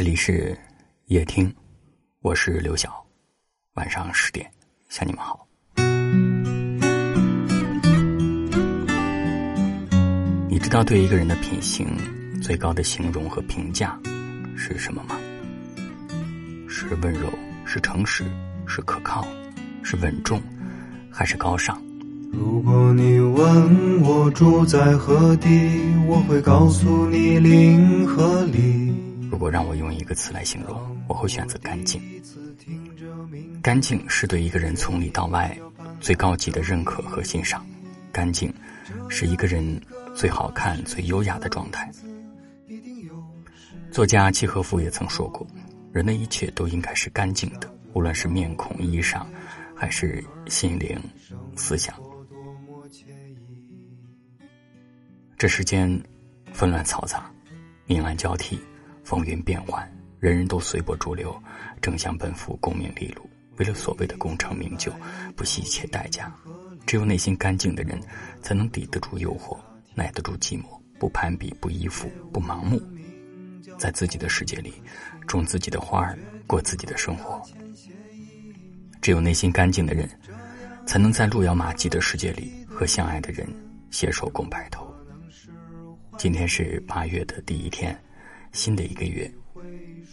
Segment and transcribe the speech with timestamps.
[0.00, 0.56] 这里是
[1.08, 1.54] 夜听，
[2.22, 3.04] 我是刘晓。
[3.74, 4.50] 晚上十点
[4.88, 5.46] 向你们好。
[10.48, 11.86] 你知道对一个人的品行
[12.40, 14.00] 最高的形容和评价
[14.56, 15.18] 是什么吗？
[16.66, 17.28] 是温柔，
[17.66, 18.24] 是诚实，
[18.66, 19.28] 是可靠，
[19.82, 20.40] 是稳重，
[21.10, 21.78] 还是高尚？
[22.32, 25.50] 如果你问我住在何地，
[26.06, 28.89] 我会告诉你零和里。
[29.40, 31.98] 如果让我用一个词来形容，我会选择干净。
[33.62, 35.58] 干净是对一个人从里到外
[35.98, 37.64] 最高级的认可和欣赏。
[38.12, 38.52] 干净
[39.08, 39.80] 是一个人
[40.14, 41.90] 最好看、最优雅的状态。
[43.90, 45.46] 作家契诃夫也曾说过
[45.90, 49.24] ：“人的一切都应该是干净的，无论是面孔、衣裳，
[49.74, 51.00] 还是心灵、
[51.56, 51.98] 思想。”
[55.38, 55.98] 这世间
[56.52, 57.32] 纷乱嘈杂，
[57.86, 58.60] 明暗交替。
[59.10, 59.84] 风云变幻，
[60.20, 61.36] 人人都随波逐流，
[61.82, 64.92] 争相奔赴功名利禄，为了所谓的功成名就，
[65.34, 66.32] 不惜一切代价。
[66.86, 68.00] 只有内心干净的人，
[68.40, 69.58] 才能抵得住诱惑，
[69.96, 72.80] 耐得住寂寞，不攀比，不依附，不盲目，
[73.76, 74.74] 在自己的世界里
[75.26, 77.42] 种自己的花儿，过自己的生活。
[79.02, 80.08] 只有内心干净的人，
[80.86, 83.44] 才能在路遥马急的世界里和相爱的人
[83.90, 84.86] 携手共白头。
[86.16, 88.00] 今天是八月的第一天。
[88.52, 89.30] 新的一个月，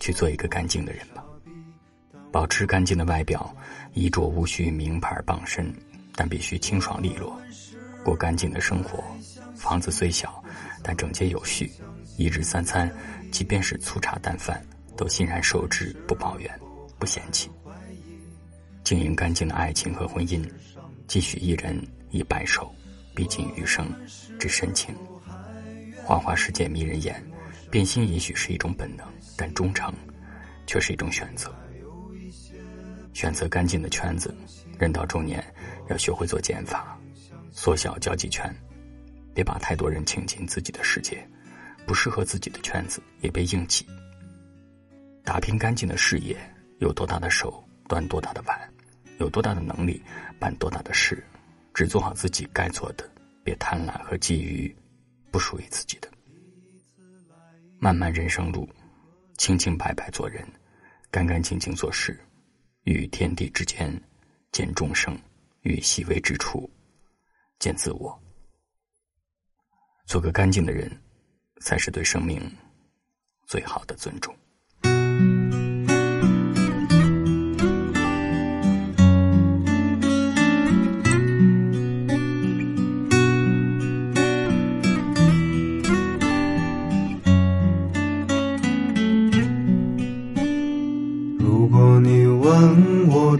[0.00, 1.22] 去做一个干净的人吧。
[2.30, 3.54] 保持干净的外表，
[3.92, 5.72] 衣着无需名牌傍身，
[6.14, 7.38] 但必须清爽利落。
[8.02, 9.04] 过干净的生活，
[9.54, 10.42] 房子虽小，
[10.82, 11.70] 但整洁有序。
[12.16, 12.90] 一日三餐，
[13.30, 14.64] 即便是粗茶淡饭，
[14.96, 16.50] 都欣然受之，不抱怨，
[16.98, 17.50] 不嫌弃。
[18.82, 20.42] 经营干净的爱情和婚姻，
[21.06, 22.74] 继续一人一白首，
[23.14, 23.86] 毕竟余生
[24.38, 24.94] 之深情。
[26.02, 27.22] 花花世界迷人眼。
[27.72, 29.90] 变心也许是一种本能，但忠诚
[30.66, 31.50] 却是一种选择。
[33.14, 34.36] 选择干净的圈子，
[34.78, 35.42] 人到中年
[35.88, 36.98] 要学会做减法，
[37.50, 38.54] 缩小交际圈，
[39.32, 41.26] 别把太多人请进自己的世界。
[41.86, 43.86] 不适合自己的圈子也别硬挤。
[45.24, 46.36] 打拼干净的事业，
[46.78, 48.56] 有多大的手端多大的碗，
[49.18, 50.00] 有多大的能力
[50.38, 51.24] 办多大的事，
[51.72, 53.10] 只做好自己该做的，
[53.42, 54.70] 别贪婪和觊觎
[55.30, 56.11] 不属于自己的。
[57.84, 58.68] 漫漫人生路，
[59.38, 60.46] 清清白白做人，
[61.10, 62.16] 干干净净做事，
[62.84, 63.92] 与天地之间
[64.52, 65.18] 见众生，
[65.62, 66.70] 与细微之处
[67.58, 68.16] 见自我。
[70.06, 70.96] 做个干净的人，
[71.60, 72.40] 才是对生命
[73.48, 74.32] 最好的尊重。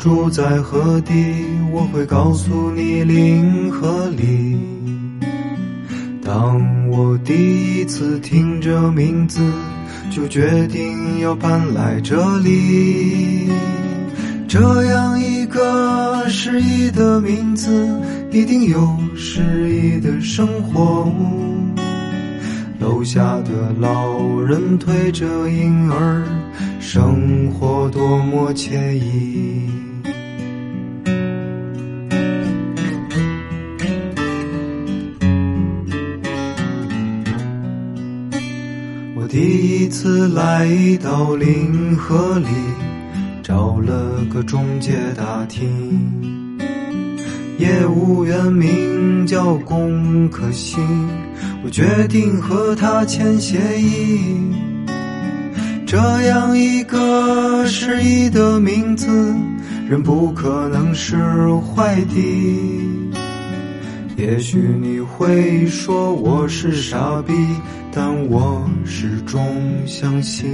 [0.00, 1.12] 住在何地？
[1.70, 4.58] 我会告诉你零和里。
[6.24, 9.42] 当我第一次听这名字，
[10.10, 13.50] 就决定要搬来这里。
[14.48, 17.86] 这样一个诗意的名字，
[18.32, 21.12] 一定有诗意的生活。
[22.78, 26.24] 楼下的老人推着婴儿，
[26.80, 29.68] 生活多么惬意。
[39.90, 40.68] 次来
[41.02, 42.46] 到临河里，
[43.42, 46.58] 找了个中介打听，
[47.58, 50.80] 业务员名叫龚可欣，
[51.64, 54.20] 我决定和他签协议。
[55.84, 59.08] 这样一个诗意的名字，
[59.88, 61.16] 人不可能是
[61.74, 62.99] 坏的。
[64.20, 67.32] 也许你会说我是傻逼，
[67.90, 69.40] 但我始终
[69.86, 70.46] 相信。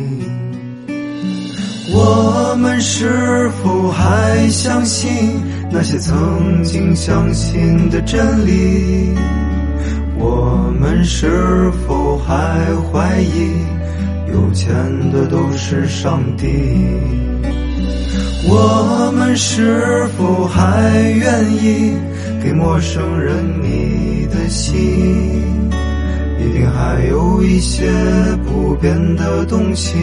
[1.93, 5.11] 我们是否还相信
[5.69, 9.13] 那些曾经相信的真理？
[10.17, 12.35] 我们是否还
[12.93, 13.51] 怀疑
[14.33, 14.71] 有钱
[15.11, 16.47] 的都是上帝？
[18.49, 21.97] 我们是否还愿意？
[22.43, 24.77] 给陌生人，你的心
[26.39, 27.91] 一定还有一些
[28.45, 29.97] 不变的东西，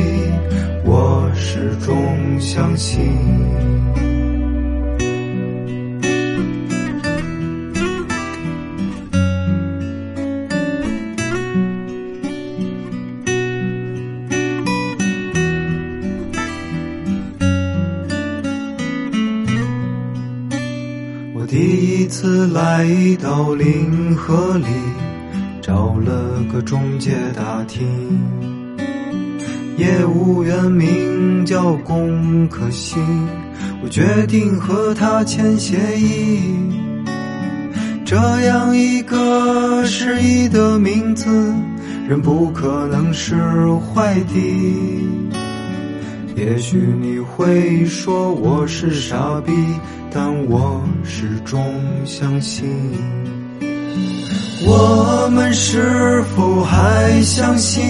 [0.83, 1.95] 我始终
[2.39, 3.11] 相信。
[21.53, 22.83] 第一次来
[23.21, 24.65] 到临河里，
[25.61, 27.79] 找了个中介打听，
[29.77, 32.99] 业务员名叫龚可心，
[33.83, 36.41] 我决定和他签协议。
[38.03, 38.15] 这
[38.47, 41.29] 样一个失意的名字，
[42.09, 43.35] 人不可能是
[43.93, 45.42] 坏的。
[46.35, 49.51] 也许你会说我是傻逼，
[50.11, 51.63] 但我始终
[52.05, 52.67] 相信。
[54.65, 57.83] 我们是否还相信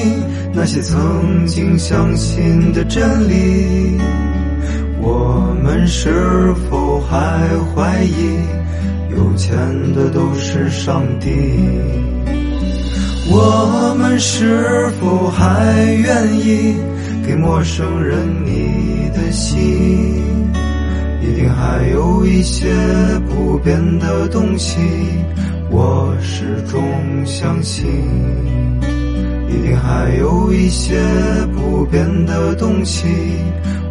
[0.54, 3.98] 那些曾经相信的真理？
[5.00, 8.40] 我们是否还怀疑
[9.16, 9.56] 有钱
[9.94, 11.30] 的都是上帝？
[13.30, 16.76] 我们是否还愿意？
[17.26, 19.64] 给陌生人你的心，
[21.22, 22.68] 一定还有一些
[23.30, 24.78] 不变的东西，
[25.70, 26.84] 我始终
[27.26, 27.86] 相信。
[29.48, 31.00] 一定还有一些
[31.56, 33.08] 不变的东西，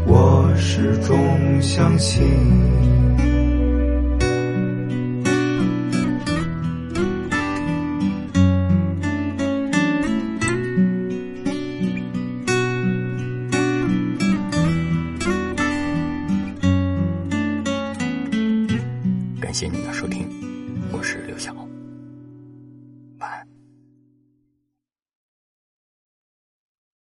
[0.06, 1.17] 我始终
[1.62, 2.23] 相信。
[19.53, 20.31] 感谢你的收听。